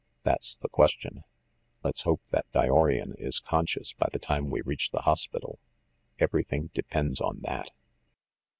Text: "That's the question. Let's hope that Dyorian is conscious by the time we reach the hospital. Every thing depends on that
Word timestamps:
"That's 0.23 0.55
the 0.55 0.67
question. 0.67 1.25
Let's 1.83 2.01
hope 2.01 2.23
that 2.31 2.51
Dyorian 2.53 3.13
is 3.19 3.37
conscious 3.39 3.93
by 3.93 4.09
the 4.11 4.17
time 4.17 4.49
we 4.49 4.61
reach 4.61 4.89
the 4.89 5.03
hospital. 5.03 5.59
Every 6.17 6.43
thing 6.43 6.71
depends 6.73 7.21
on 7.21 7.41
that 7.41 7.69